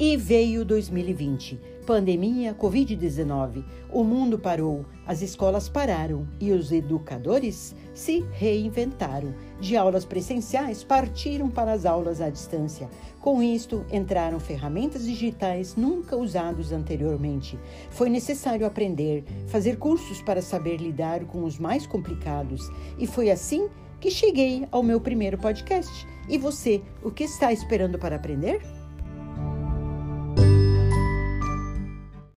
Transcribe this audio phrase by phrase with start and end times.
[0.00, 3.64] E veio 2020, pandemia Covid-19.
[3.92, 9.34] O mundo parou, as escolas pararam e os educadores se reinventaram.
[9.60, 12.88] De aulas presenciais, partiram para as aulas à distância.
[13.20, 17.58] Com isto, entraram ferramentas digitais nunca usadas anteriormente.
[17.90, 22.70] Foi necessário aprender, fazer cursos para saber lidar com os mais complicados.
[23.00, 23.68] E foi assim
[23.98, 26.06] que cheguei ao meu primeiro podcast.
[26.28, 28.62] E você, o que está esperando para aprender?